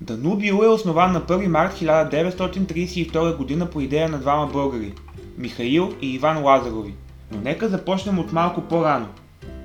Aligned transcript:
Данубио 0.00 0.64
е 0.64 0.68
основан 0.68 1.12
на 1.12 1.20
1 1.20 1.46
март 1.46 1.74
1932 1.74 3.58
г. 3.58 3.66
по 3.66 3.80
идея 3.80 4.08
на 4.08 4.18
двама 4.18 4.46
българи– 4.46 4.92
Михаил 5.38 5.92
и 6.02 6.14
Иван 6.14 6.42
Лазарови. 6.42 6.94
Но 7.32 7.40
нека 7.40 7.68
започнем 7.68 8.18
от 8.18 8.32
малко 8.32 8.60
по-рано. 8.60 9.08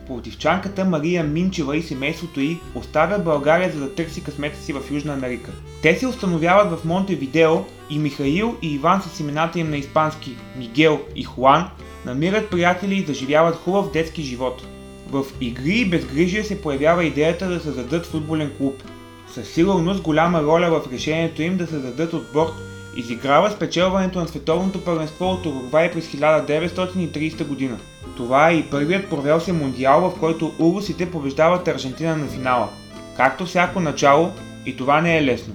Плотивчанката 0.08 0.86
Мария 0.86 1.24
Минчева 1.24 1.78
и 1.78 1.82
семейството 1.82 2.40
й 2.40 2.58
оставя 2.76 3.20
България 3.20 3.72
за 3.72 3.80
да 3.80 3.96
търси 3.96 4.24
късмета 4.24 4.60
си 4.60 4.74
в 4.74 4.82
Южна 4.92 5.14
Америка. 5.14 5.52
Те 5.82 5.96
се 5.96 6.08
установяват 6.08 6.80
в 6.80 6.86
Монтевидео 6.86 7.56
и 7.90 8.00
Михаил 8.00 8.56
и 8.62 8.74
Иван 8.74 9.02
с 9.02 9.20
имената 9.20 9.60
им 9.60 9.70
на 9.70 9.78
испански 9.78 10.36
Мигел 10.58 11.00
и 11.16 11.24
Хуан 11.24 11.66
намират 12.06 12.50
приятели 12.50 12.96
и 12.96 13.06
заживяват 13.06 13.56
хубав 13.56 13.92
детски 13.92 14.22
живот. 14.22 14.68
В 15.12 15.26
игри 15.42 15.78
и 15.78 15.90
безгрижие 15.90 16.44
се 16.44 16.62
появява 16.62 17.06
идеята 17.06 17.50
да 17.50 17.60
създадат 17.60 18.06
футболен 18.06 18.52
клуб– 18.58 18.84
със 19.34 19.48
сигурност 19.48 20.02
голяма 20.02 20.44
роля 20.44 20.70
в 20.70 20.94
решението 20.94 21.42
им 21.42 21.58
да 21.58 21.68
създадат 21.68 22.14
отбор 22.14 22.54
изиграва 22.96 23.52
спечелването 23.52 24.20
на 24.20 24.28
световното 24.28 24.84
първенство 24.84 25.26
от 25.26 25.46
Уругвай 25.46 25.92
през 25.92 26.08
1930 26.08 27.44
година. 27.48 27.78
Това 28.18 28.50
е 28.50 28.54
и 28.54 28.64
първият 28.64 29.10
провел 29.10 29.40
се 29.40 29.54
мундиал, 29.54 30.10
в 30.10 30.20
който 30.20 30.54
урусите 30.60 31.12
побеждават 31.12 31.68
Аржентина 31.68 32.18
на 32.18 32.28
финала. 32.28 32.70
Както 33.18 33.46
всяко 33.46 33.80
начало, 33.80 34.32
и 34.66 34.78
това 34.78 35.02
не 35.02 35.18
е 35.18 35.24
лесно. 35.24 35.54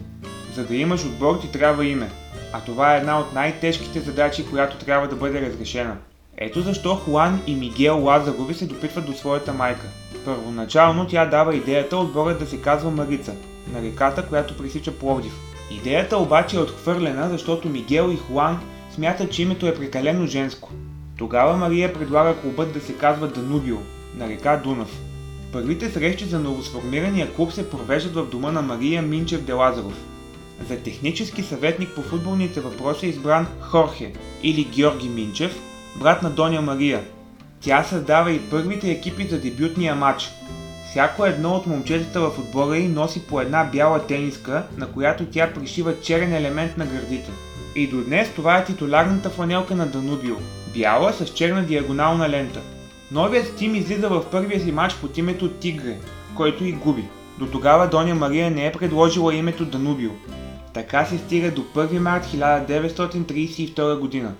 За 0.54 0.64
да 0.64 0.76
имаш 0.76 1.04
отбор 1.04 1.36
ти 1.36 1.52
трябва 1.52 1.86
име, 1.86 2.10
а 2.52 2.60
това 2.60 2.94
е 2.94 2.98
една 2.98 3.20
от 3.20 3.32
най-тежките 3.32 4.00
задачи, 4.00 4.46
която 4.50 4.76
трябва 4.76 5.08
да 5.08 5.16
бъде 5.16 5.40
разрешена. 5.40 5.96
Ето 6.36 6.60
защо 6.60 6.94
Хуан 6.94 7.42
и 7.46 7.54
Мигел 7.54 8.04
Лазарови 8.04 8.54
се 8.54 8.66
допитват 8.66 9.06
до 9.06 9.12
своята 9.12 9.52
майка. 9.52 9.86
Първоначално 10.24 11.06
тя 11.06 11.26
дава 11.26 11.56
идеята 11.56 11.96
отборът 11.96 12.38
да 12.38 12.46
се 12.46 12.60
казва 12.60 12.90
Марица, 12.90 13.32
на 13.72 13.82
реката, 13.82 14.26
която 14.26 14.56
пресича 14.56 14.92
Пловдив. 14.92 15.32
Идеята 15.70 16.18
обаче 16.18 16.56
е 16.56 16.60
отхвърлена, 16.60 17.28
защото 17.28 17.68
Мигел 17.68 18.10
и 18.12 18.16
Хуан 18.16 18.60
смятат, 18.94 19.32
че 19.32 19.42
името 19.42 19.66
е 19.66 19.74
прекалено 19.74 20.26
женско. 20.26 20.70
Тогава 21.18 21.56
Мария 21.56 21.94
предлага 21.94 22.36
клубът 22.40 22.72
да 22.72 22.80
се 22.80 22.94
казва 22.94 23.28
Данубио, 23.28 23.76
на 24.16 24.28
река 24.28 24.60
Дунав. 24.64 24.98
Първите 25.52 25.90
срещи 25.90 26.24
за 26.24 26.38
новосформирания 26.40 27.32
клуб 27.34 27.52
се 27.52 27.70
провеждат 27.70 28.14
в 28.14 28.30
дома 28.30 28.52
на 28.52 28.62
Мария 28.62 29.02
Минчев 29.02 29.44
Делазаров. 29.44 30.04
За 30.68 30.76
технически 30.76 31.42
съветник 31.42 31.88
по 31.94 32.02
футболните 32.02 32.60
въпроси 32.60 33.06
е 33.06 33.08
избран 33.08 33.46
Хорхе 33.60 34.12
или 34.42 34.64
Георги 34.64 35.08
Минчев, 35.08 35.60
брат 35.96 36.22
на 36.22 36.30
Доня 36.30 36.60
Мария. 36.60 37.04
Тя 37.64 37.84
създава 37.84 38.32
и 38.32 38.40
първите 38.50 38.90
екипи 38.90 39.26
за 39.26 39.40
дебютния 39.40 39.94
матч, 39.94 40.30
Всяко 40.94 41.26
едно 41.26 41.50
от 41.50 41.66
момчетата 41.66 42.20
в 42.20 42.38
отбора 42.38 42.76
й 42.76 42.88
носи 42.88 43.26
по 43.26 43.40
една 43.40 43.64
бяла 43.64 44.06
тениска, 44.06 44.62
на 44.76 44.86
която 44.86 45.26
тя 45.26 45.52
пришива 45.54 46.00
черен 46.00 46.34
елемент 46.34 46.76
на 46.76 46.86
гърдите. 46.86 47.30
И 47.76 47.86
до 47.86 48.04
днес 48.04 48.30
това 48.36 48.58
е 48.58 48.64
титулярната 48.64 49.30
фланелка 49.30 49.74
на 49.74 49.86
Данубио. 49.86 50.34
Бяла 50.74 51.12
с 51.12 51.28
черна 51.28 51.62
диагонална 51.62 52.28
лента. 52.28 52.60
Новият 53.12 53.56
тим 53.56 53.74
излиза 53.74 54.08
в 54.08 54.30
първия 54.30 54.60
си 54.60 54.72
матч 54.72 54.94
под 54.94 55.18
името 55.18 55.48
Тигре, 55.48 55.96
който 56.36 56.64
и 56.64 56.72
губи. 56.72 57.04
До 57.38 57.46
тогава 57.46 57.88
Доня 57.88 58.14
Мария 58.14 58.50
не 58.50 58.66
е 58.66 58.72
предложила 58.72 59.34
името 59.34 59.64
Данубио. 59.64 60.10
Така 60.74 61.04
се 61.04 61.18
стига 61.18 61.50
до 61.50 61.62
1 61.62 61.98
март 61.98 62.24
1932 62.24 63.98
година. 63.98 64.34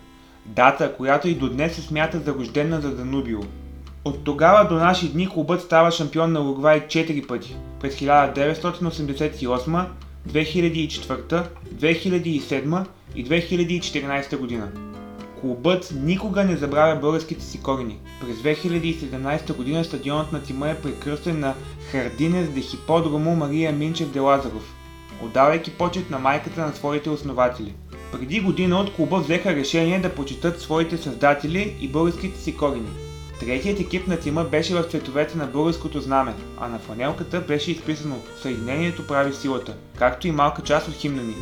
Дата, 0.46 0.96
която 0.96 1.28
и 1.28 1.34
до 1.34 1.48
днес 1.48 1.74
се 1.74 1.82
смята 1.82 2.20
за 2.20 2.34
рождена 2.34 2.80
за 2.80 2.96
Данубио. 2.96 3.40
От 4.04 4.24
тогава 4.24 4.68
до 4.68 4.74
наши 4.74 5.12
дни 5.12 5.28
клубът 5.28 5.62
става 5.62 5.90
шампион 5.90 6.32
на 6.32 6.40
Уругвай 6.40 6.86
4 6.86 7.26
пъти 7.26 7.56
през 7.80 7.96
1988, 7.96 9.84
2004, 10.28 11.46
2007 11.74 12.86
и 13.14 13.26
2014 13.26 14.36
година. 14.36 14.68
Клубът 15.40 15.94
никога 16.02 16.44
не 16.44 16.56
забравя 16.56 17.00
българските 17.00 17.44
си 17.44 17.62
корени. 17.62 17.98
През 18.20 18.36
2017 18.36 19.56
година 19.56 19.84
стадионът 19.84 20.32
на 20.32 20.42
Тима 20.42 20.70
е 20.70 20.74
прекръстен 20.74 21.40
на 21.40 21.54
Хардинес 21.90 22.48
де 22.48 22.60
Хиподрому 22.60 23.36
Мария 23.36 23.72
Минчев 23.72 24.10
де 24.10 24.20
Лазаров, 24.20 24.74
отдавайки 25.22 25.70
почет 25.70 26.10
на 26.10 26.18
майката 26.18 26.60
на 26.60 26.72
своите 26.72 27.10
основатели. 27.10 27.74
Преди 28.18 28.40
година 28.40 28.80
от 28.80 28.92
клуба 28.92 29.18
взеха 29.18 29.54
решение 29.54 29.98
да 29.98 30.14
почитат 30.14 30.60
своите 30.60 30.96
създатели 30.96 31.76
и 31.80 31.88
българските 31.88 32.40
си 32.40 32.56
корени. 32.56 32.88
Третият 33.40 33.80
екип 33.80 34.06
на 34.06 34.16
тима 34.16 34.44
беше 34.44 34.74
в 34.74 34.82
цветовете 34.82 35.38
на 35.38 35.46
българското 35.46 36.00
знаме, 36.00 36.34
а 36.58 36.68
на 36.68 36.78
фанелката 36.78 37.40
беше 37.40 37.70
изписано 37.70 38.16
Съединението 38.42 39.06
прави 39.06 39.32
силата, 39.32 39.74
както 39.98 40.26
и 40.26 40.30
малка 40.30 40.62
част 40.62 40.88
от 40.88 40.94
химна 40.94 41.22
ни. 41.22 41.34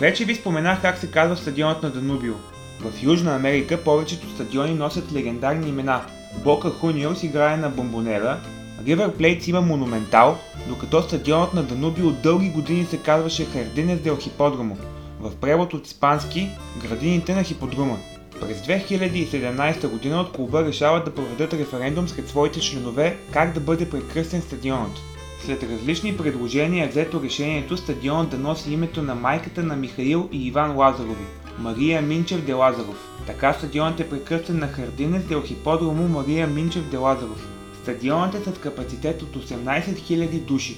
Вече 0.00 0.24
ви 0.24 0.34
споменах 0.34 0.82
как 0.82 0.98
се 0.98 1.10
казва 1.10 1.36
стадионът 1.36 1.82
на 1.82 1.90
Данубио. 1.90 2.34
В 2.80 3.02
Южна 3.02 3.34
Америка 3.34 3.84
повечето 3.84 4.30
стадиони 4.30 4.74
носят 4.74 5.12
легендарни 5.12 5.68
имена. 5.68 6.02
Бока 6.44 6.70
Хуниорс 6.70 7.22
играе 7.22 7.56
на 7.56 7.68
бомбонера, 7.68 8.40
Ривър 8.86 9.12
Плейтс 9.12 9.48
има 9.48 9.60
монументал, 9.60 10.38
докато 10.68 11.02
стадионът 11.02 11.54
на 11.54 11.62
Данубио 11.62 12.10
дълги 12.10 12.48
години 12.48 12.84
се 12.84 12.98
казваше 12.98 13.44
Хардинес 13.44 14.00
дел 14.00 14.16
Хиподромо, 14.16 14.76
в 15.20 15.36
превод 15.36 15.74
от 15.74 15.86
испански 15.86 16.48
градините 16.82 17.34
на 17.34 17.42
хиподрума. 17.42 17.98
През 18.40 18.62
2017 18.62 19.88
година 19.88 20.20
от 20.20 20.32
клуба 20.32 20.64
решават 20.64 21.04
да 21.04 21.14
проведат 21.14 21.52
референдум 21.54 22.08
сред 22.08 22.28
своите 22.28 22.60
членове 22.60 23.16
как 23.32 23.52
да 23.52 23.60
бъде 23.60 23.90
прекръстен 23.90 24.42
стадионът. 24.42 25.00
След 25.44 25.62
различни 25.62 26.16
предложения 26.16 26.84
е 26.84 26.88
взето 26.88 27.22
решението 27.22 27.76
стадионът 27.76 28.30
да 28.30 28.38
носи 28.38 28.72
името 28.72 29.02
на 29.02 29.14
майката 29.14 29.62
на 29.62 29.76
Михаил 29.76 30.28
и 30.32 30.46
Иван 30.46 30.76
Лазарови, 30.76 31.24
Мария 31.58 32.02
Минчев 32.02 32.44
де 32.44 32.52
Лазаров. 32.52 33.08
Така 33.26 33.52
стадионът 33.52 34.00
е 34.00 34.08
прекръстен 34.08 34.58
на 34.58 34.68
Хардинес 34.68 35.24
дел 35.24 35.42
Хиподрому 35.42 36.08
Мария 36.08 36.46
Минчев 36.46 36.90
де 36.90 36.96
Лазаров. 36.96 37.48
Стадионът 37.82 38.34
е 38.34 38.50
с 38.50 38.58
капацитет 38.58 39.22
от 39.22 39.36
18 39.36 39.84
000 39.84 40.40
души. 40.40 40.76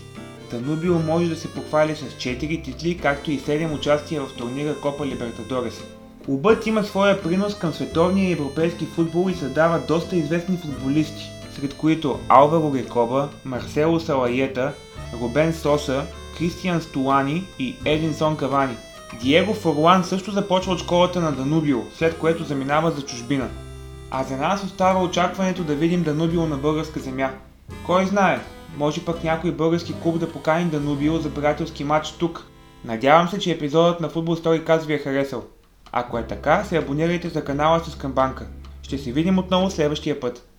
Данубио 0.51 0.99
може 0.99 1.29
да 1.29 1.37
се 1.37 1.55
похвали 1.55 1.97
с 1.97 2.03
4 2.03 2.65
титли, 2.65 2.99
както 2.99 3.31
и 3.31 3.41
7 3.41 3.75
участия 3.75 4.23
в 4.23 4.37
турнира 4.37 4.75
Копа 4.75 5.07
Либертадорес. 5.07 5.85
Клубът 6.25 6.67
има 6.67 6.85
своя 6.85 7.23
принос 7.23 7.55
към 7.55 7.73
световния 7.73 8.29
и 8.29 8.33
европейски 8.33 8.87
футбол 8.87 9.31
и 9.31 9.35
създава 9.35 9.81
доста 9.89 10.17
известни 10.17 10.57
футболисти, 10.57 11.31
сред 11.57 11.75
които 11.75 12.19
Алваро 12.29 12.75
Рекоба, 12.75 13.29
Марсело 13.45 14.01
Салаета, 14.01 14.73
Робен 15.23 15.55
Соса, 15.55 16.05
Кристиан 16.39 16.83
Столани 16.83 17.45
и 17.59 17.77
Единсон 17.85 18.37
Кавани. 18.37 18.77
Диего 19.21 19.55
Форлан 19.55 20.05
също 20.05 20.31
започва 20.31 20.73
от 20.73 20.81
школата 20.81 21.21
на 21.21 21.33
Данубио, 21.33 21.79
след 21.95 22.19
което 22.19 22.45
заминава 22.45 22.91
за 22.91 23.03
чужбина. 23.03 23.49
А 24.11 24.25
за 24.25 24.37
нас 24.37 24.65
остава 24.65 25.03
очакването 25.03 25.65
да 25.65 25.75
видим 25.75 26.03
Данубио 26.03 26.47
на 26.47 26.57
българска 26.57 27.01
земя. 27.01 27.31
Кой 27.87 28.07
знае, 28.07 28.41
може 28.77 29.05
пък 29.05 29.25
някой 29.25 29.53
български 29.53 29.95
клуб 30.03 30.19
да 30.19 30.33
покани 30.33 30.71
Данубио 30.71 31.19
за 31.19 31.35
приятелски 31.35 31.85
матч 31.85 32.13
тук. 32.13 32.47
Надявам 32.85 33.29
се, 33.29 33.39
че 33.39 33.51
епизодът 33.51 34.01
на 34.01 34.11
Football 34.11 34.43
Story 34.43 34.87
ви 34.87 34.95
е 34.95 34.99
харесал. 34.99 35.45
Ако 35.93 36.19
е 36.19 36.27
така, 36.27 36.65
се 36.65 36.79
абонирайте 36.79 37.29
за 37.29 37.45
канала 37.45 37.81
с 37.85 37.97
камбанка. 37.97 38.47
Ще 38.83 38.99
се 38.99 39.13
видим 39.13 39.39
отново 39.39 39.71
следващия 39.71 40.21
път. 40.21 40.50